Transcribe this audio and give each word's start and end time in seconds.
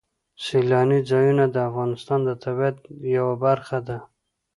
سیلاني 0.43 0.99
ځایونه 1.09 1.45
د 1.49 1.55
افغانستان 1.69 2.19
د 2.25 2.29
طبیعت 2.43 2.77
یوه 3.15 3.35
برخه 3.45 3.77
ده. 3.87 3.97